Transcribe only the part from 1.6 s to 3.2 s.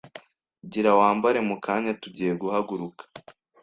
kanya tugiye guhaguruka”